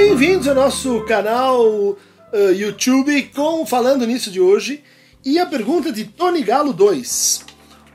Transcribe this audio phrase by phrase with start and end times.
[0.00, 1.96] Bem-vindos ao nosso canal uh,
[2.56, 4.84] YouTube com Falando Nisso de hoje.
[5.24, 7.44] E a pergunta de Tony Galo 2.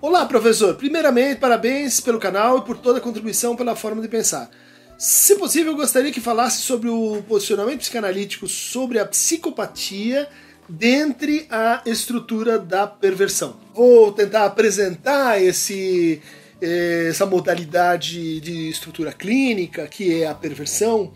[0.02, 0.75] Olá, professor.
[0.75, 4.52] Primeiramente, parabéns pelo canal e por toda a contribuição pela forma de pensar.
[4.97, 10.28] Se possível, gostaria que falasse sobre o posicionamento psicanalítico sobre a psicopatia
[10.68, 13.56] dentre a estrutura da perversão.
[13.74, 16.21] Vou tentar apresentar esse,
[16.61, 21.14] eh, essa modalidade de estrutura clínica, que é a perversão,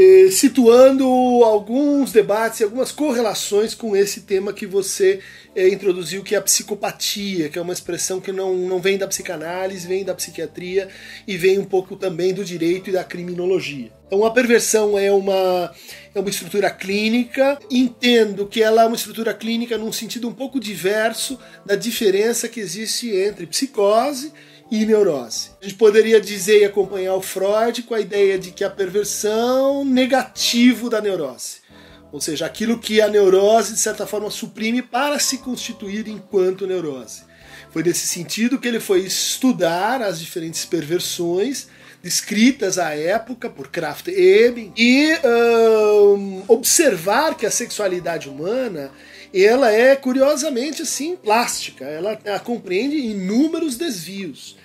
[0.00, 1.04] eh, situando
[1.42, 5.18] alguns debates e algumas correlações com esse tema que você
[5.56, 9.08] eh, introduziu, que é a psicopatia, que é uma expressão que não, não vem da
[9.08, 10.88] psicanálise, vem da psiquiatria
[11.26, 13.90] e vem um pouco também do direito e da criminologia.
[14.06, 15.74] Então a perversão é uma,
[16.14, 20.60] é uma estrutura clínica, entendo que ela é uma estrutura clínica num sentido um pouco
[20.60, 24.32] diverso da diferença que existe entre psicose
[24.70, 25.50] e neurose.
[25.60, 29.84] A gente poderia dizer e acompanhar o Freud com a ideia de que a perversão
[29.84, 31.58] negativo da neurose.
[32.10, 37.22] Ou seja, aquilo que a neurose, de certa forma, suprime para se constituir enquanto neurose.
[37.70, 41.68] Foi nesse sentido que ele foi estudar as diferentes perversões
[42.02, 48.90] descritas à época por Kraft Ebing e um, observar que a sexualidade humana
[49.32, 54.56] ela é curiosamente assim plástica, ela, compreende inúmeros desvios.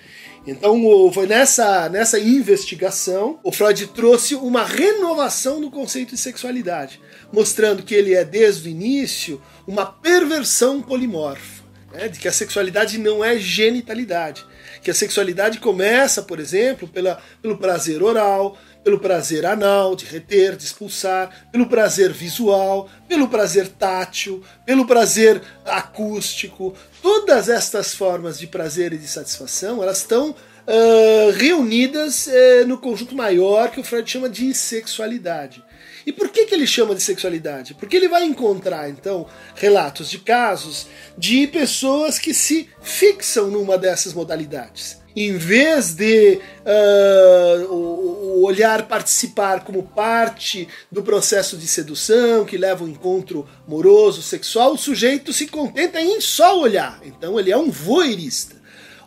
[0.46, 7.00] Então foi nessa, nessa investigação o Freud trouxe uma renovação do conceito de sexualidade,
[7.32, 12.98] mostrando que ele é desde o início uma perversão polimorfa, né, de que a sexualidade
[12.98, 14.44] não é genitalidade,
[14.82, 20.56] que a sexualidade começa, por exemplo, pela, pelo prazer oral, pelo prazer anal, de reter,
[20.56, 26.74] de expulsar, pelo prazer visual, pelo prazer tátil, pelo prazer acústico.
[27.02, 33.16] Todas estas formas de prazer e de satisfação, elas estão uh, reunidas uh, no conjunto
[33.16, 35.64] maior que o Freud chama de sexualidade.
[36.06, 37.72] E por que, que ele chama de sexualidade?
[37.72, 40.86] Porque ele vai encontrar, então, relatos de casos
[41.16, 49.64] de pessoas que se fixam numa dessas modalidades em vez de uh, o, olhar participar
[49.64, 55.46] como parte do processo de sedução que leva ao encontro amoroso, sexual, o sujeito se
[55.46, 57.00] contenta em só olhar.
[57.04, 58.56] Então ele é um voyeurista.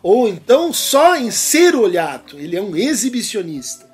[0.02, 3.86] Ou então só em ser olhado, ele é um exibicionista.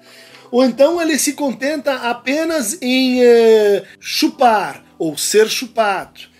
[0.50, 6.33] Ou então ele se contenta apenas em uh, chupar ou ser chupado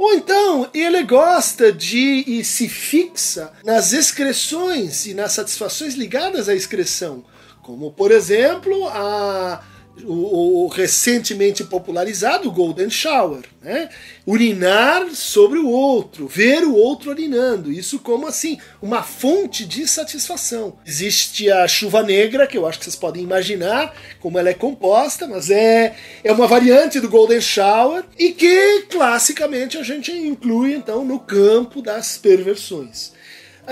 [0.00, 6.54] ou então ele gosta de e se fixa nas excreções e nas satisfações ligadas à
[6.54, 7.22] excreção,
[7.60, 9.62] como por exemplo a
[10.06, 13.88] o, o, recentemente popularizado Golden Shower, né?
[14.26, 20.78] Urinar sobre o outro, ver o outro urinando, isso como assim uma fonte de satisfação.
[20.86, 25.26] Existe a chuva negra, que eu acho que vocês podem imaginar como ela é composta,
[25.26, 31.04] mas é, é uma variante do Golden Shower e que classicamente a gente inclui então
[31.04, 33.12] no campo das perversões.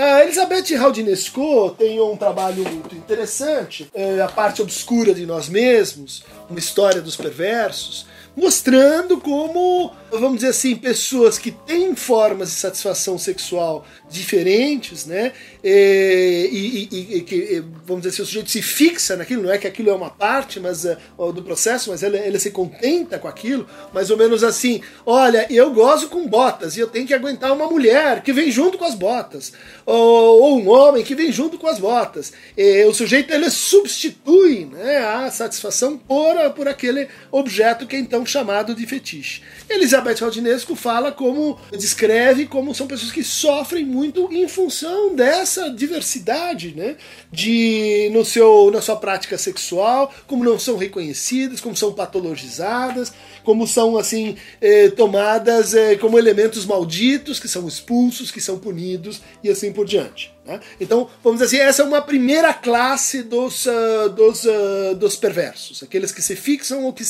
[0.00, 6.22] A Elizabeth Haldinesco tem um trabalho muito interessante, é a parte obscura de nós mesmos,
[6.48, 8.06] uma história dos perversos,
[8.38, 15.32] mostrando como, vamos dizer assim, pessoas que têm formas de satisfação sexual diferentes, né?
[15.62, 19.66] E, e, e, que, vamos dizer assim, o sujeito se fixa naquilo, não é que
[19.66, 23.66] aquilo é uma parte mas, uh, do processo, mas ele, ele se contenta com aquilo,
[23.92, 27.66] mais ou menos assim: olha, eu gozo com botas e eu tenho que aguentar uma
[27.66, 29.53] mulher que vem junto com as botas,
[29.88, 32.31] ou, ou um homem que vem junto com as botas.
[32.54, 38.27] E, o sujeito ele substitui né, a satisfação por, por aquele objeto que é então
[38.27, 39.43] chamado de fetiche.
[39.69, 46.75] Elizabeth Aldinesco fala como, descreve como são pessoas que sofrem muito em função dessa diversidade,
[46.77, 46.97] né?
[47.32, 53.12] De no seu na sua prática sexual, como não são reconhecidas, como são patologizadas,
[53.48, 59.22] como são assim eh, tomadas eh, como elementos malditos que são expulsos, que são punidos
[59.42, 60.30] e assim por diante.
[60.45, 60.60] Né?
[60.78, 65.83] Então, vamos dizer assim, essa é uma primeira classe dos, uh, dos, uh, dos perversos,
[65.83, 67.04] aqueles que se fixam ou que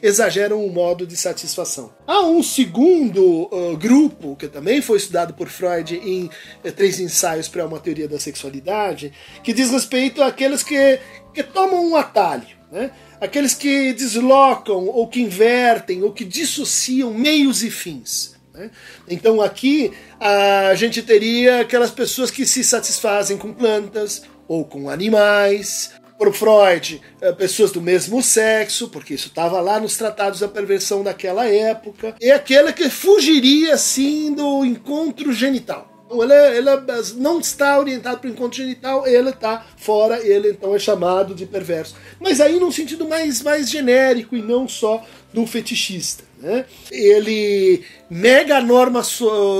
[0.00, 1.92] exageram o modo de satisfação.
[2.06, 6.30] Há um segundo uh, grupo, que também foi estudado por Freud em
[6.62, 11.00] eh, Três Ensaios para uma Teoria da Sexualidade, que diz respeito àqueles que,
[11.34, 12.60] que tomam um atalho.
[12.70, 12.92] Né?
[13.20, 18.34] Aqueles que deslocam, ou que invertem, ou que dissociam meios e fins.
[18.54, 18.70] Né?
[19.08, 25.92] Então aqui a gente teria aquelas pessoas que se satisfazem com plantas ou com animais.
[26.18, 31.02] Para Freud, eh, pessoas do mesmo sexo, porque isso estava lá nos tratados da perversão
[31.02, 32.14] daquela época.
[32.20, 35.89] E aquela que fugiria assim do encontro genital.
[36.10, 36.70] Então, ele, ele
[37.18, 41.46] não está orientado para o encontro genital, ele está fora, ele então é chamado de
[41.46, 41.94] perverso.
[42.18, 46.24] Mas aí num sentido mais, mais genérico e não só do fetichista.
[46.40, 46.64] Né?
[46.90, 49.02] Ele nega a norma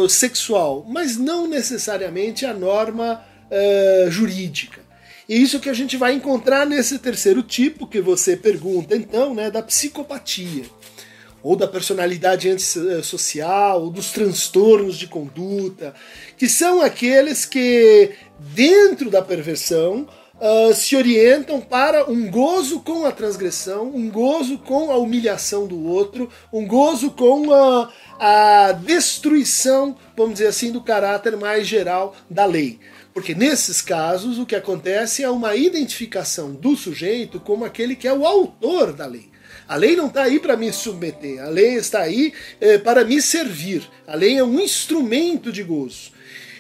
[0.09, 4.81] sexual, mas não necessariamente a norma uh, jurídica.
[5.29, 9.49] E isso que a gente vai encontrar nesse terceiro tipo que você pergunta, então, né,
[9.49, 10.65] da psicopatia
[11.43, 15.95] ou da personalidade antissocial, ou dos transtornos de conduta,
[16.37, 20.07] que são aqueles que, dentro da perversão,
[20.41, 25.87] uh, se orientam para um gozo com a transgressão, um gozo com a humilhação do
[25.87, 32.47] outro, um gozo com a, a destruição, vamos dizer assim, do caráter mais geral da
[32.47, 32.79] lei.
[33.13, 38.13] Porque nesses casos o que acontece é uma identificação do sujeito como aquele que é
[38.13, 39.30] o autor da lei.
[39.71, 43.23] A lei não está aí para me submeter, a lei está aí é, para me
[43.23, 43.89] servir.
[44.05, 46.11] A lei é um instrumento de gozo.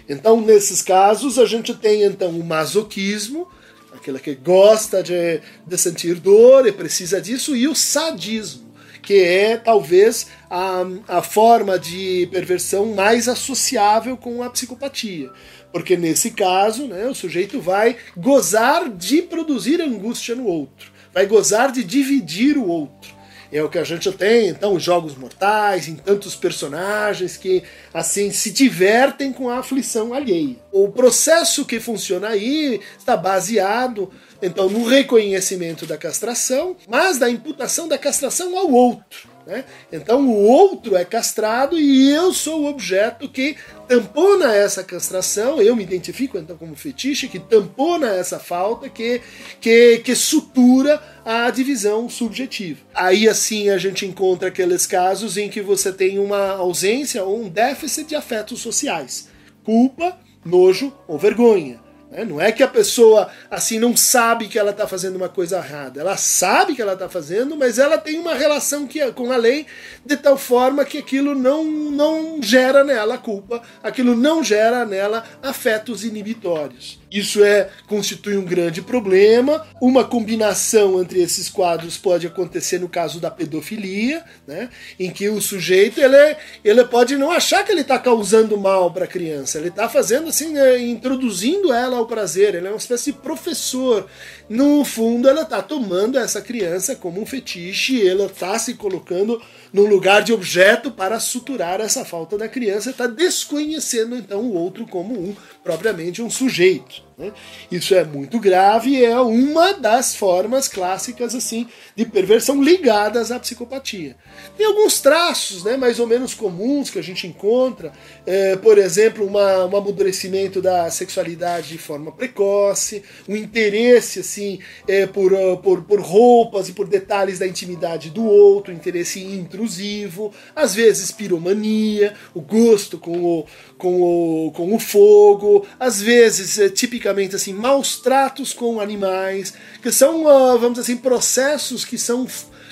[0.09, 3.49] Então, nesses casos, a gente tem então o masoquismo,
[3.93, 8.73] aquele que gosta de, de sentir dor e precisa disso, e o sadismo,
[9.03, 15.29] que é talvez a, a forma de perversão mais associável com a psicopatia.
[15.73, 21.73] Porque nesse caso, né, o sujeito vai gozar de produzir angústia no outro vai gozar
[21.73, 23.21] de dividir o outro.
[23.53, 28.31] É o que a gente tem, então, os jogos mortais, em tantos personagens que, assim,
[28.31, 30.55] se divertem com a aflição alheia.
[30.71, 34.09] O processo que funciona aí está baseado,
[34.41, 39.29] então, no reconhecimento da castração, mas da imputação da castração ao outro.
[39.51, 39.65] Né?
[39.91, 43.57] Então o outro é castrado e eu sou o objeto que
[43.89, 49.21] tampona essa castração, eu me identifico então como fetiche, que tampona essa falta, que,
[49.61, 52.79] que, que sutura a divisão subjetiva.
[52.95, 57.49] Aí assim a gente encontra aqueles casos em que você tem uma ausência ou um
[57.49, 59.29] déficit de afetos sociais.
[59.65, 61.90] Culpa, nojo ou vergonha.
[62.11, 62.25] Né?
[62.25, 66.01] Não é que a pessoa assim não sabe que ela está fazendo uma coisa errada.
[66.01, 69.67] Ela sabe que ela está fazendo, mas ela tem uma relação que, com a lei
[70.05, 76.05] de tal forma que aquilo não, não gera nela culpa, aquilo não gera nela afetos
[76.05, 76.99] inibitórios.
[77.11, 79.67] Isso é constitui um grande problema.
[79.81, 84.69] Uma combinação entre esses quadros pode acontecer no caso da pedofilia, né,
[84.99, 89.05] em que o sujeito ele, ele pode não achar que ele está causando mal para
[89.05, 92.55] a criança, ele está fazendo assim, né, introduzindo ela ao prazer.
[92.55, 94.07] Ele é uma espécie de professor.
[94.49, 99.41] No fundo, ela está tomando essa criança como um fetiche, ela está se colocando
[99.73, 104.87] num lugar de objeto para suturar essa falta da criança, está desconhecendo então o outro
[104.87, 107.11] como um propriamente um sujeito.
[107.21, 107.33] Né?
[107.71, 113.39] Isso é muito grave e é uma das formas clássicas assim de perversão ligadas à
[113.39, 114.17] psicopatia.
[114.57, 117.93] Tem alguns traços né, mais ou menos comuns que a gente encontra,
[118.25, 124.59] é, por exemplo, uma, um amadurecimento da sexualidade de forma precoce, um interesse assim
[124.89, 129.23] é, por, por, por roupas e por detalhes da intimidade do outro, interesse
[129.61, 133.47] intrusivo, às vezes piromania, o gosto com o,
[133.77, 139.53] com o, com o fogo, às vezes, é, tipicamente assim, maus tratos com animais,
[139.83, 142.27] que são, uh, vamos assim, processos que são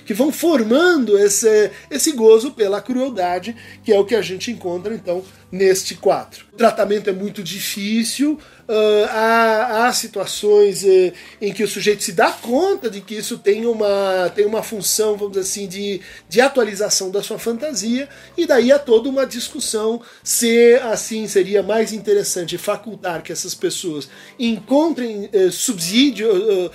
[0.05, 3.55] que vão formando esse, esse gozo pela crueldade,
[3.85, 6.47] que é o que a gente encontra então neste quadro.
[6.51, 8.39] O tratamento é muito difícil,
[8.69, 13.39] Uh, há, há, situações uh, em que o sujeito se dá conta de que isso
[13.39, 18.07] tem uma, tem uma função, vamos dizer assim, de, de atualização da sua fantasia,
[18.37, 24.07] e daí há toda uma discussão se assim seria mais interessante facultar que essas pessoas
[24.39, 26.29] encontrem uh, subsídio,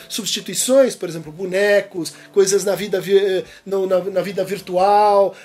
[0.10, 3.04] substituições, por exemplo, bonecos, coisas na vida,
[3.64, 5.36] no, na, na, vida virtual,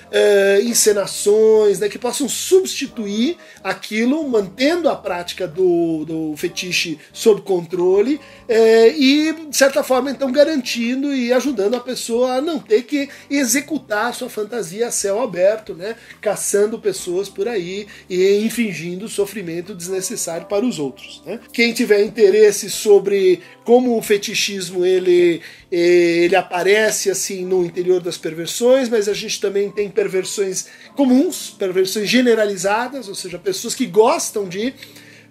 [0.63, 8.89] encenações, né, que possam substituir aquilo, mantendo a prática do, do fetiche sob controle é,
[8.89, 14.07] e, de certa forma, então garantindo e ajudando a pessoa a não ter que executar
[14.07, 20.47] a sua fantasia a céu aberto, né, caçando pessoas por aí e infligindo sofrimento desnecessário
[20.47, 21.21] para os outros.
[21.25, 21.39] Né.
[21.51, 25.41] Quem tiver interesse sobre como o fetichismo ele,
[25.71, 32.09] ele aparece assim no interior das perversões, mas a gente também tem perversões comuns, perversões
[32.09, 34.73] generalizadas, ou seja, pessoas que gostam de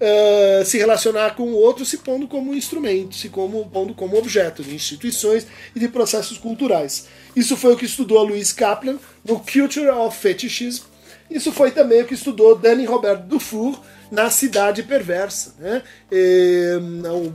[0.01, 4.63] uh, se relacionar com o outro se pondo como instrumento, se como, pondo como objeto
[4.63, 7.07] de instituições e de processos culturais.
[7.37, 10.85] Isso foi o que estudou a Louise Kaplan no Culture of Fetishism,
[11.31, 13.79] Isso foi também o que estudou Dani Roberto Dufour
[14.11, 15.55] na Cidade Perversa.
[15.59, 15.83] Né?
[16.11, 16.79] E,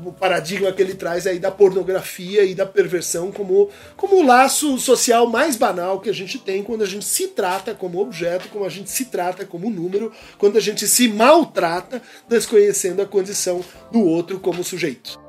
[0.05, 4.77] o paradigma que ele traz aí da pornografia e da perversão como, como o laço
[4.77, 8.65] social mais banal que a gente tem quando a gente se trata como objeto, como
[8.65, 14.01] a gente se trata como número, quando a gente se maltrata, desconhecendo a condição do
[14.01, 15.22] outro como sujeito.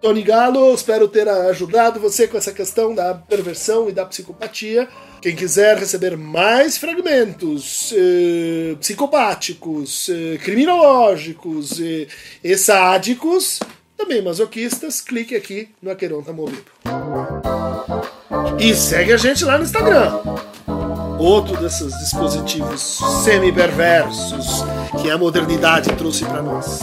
[0.00, 4.88] Tony Galo, espero ter ajudado você com essa questão da perversão e da psicopatia.
[5.20, 12.06] Quem quiser receber mais fragmentos eh, psicopáticos, eh, criminológicos eh,
[12.42, 13.60] e sádicos,
[13.94, 16.64] também masoquistas, clique aqui no Aqueronta Movido.
[18.58, 20.18] E segue a gente lá no Instagram.
[21.18, 24.64] Outro desses dispositivos semi-perversos
[25.02, 26.80] que a modernidade trouxe para nós.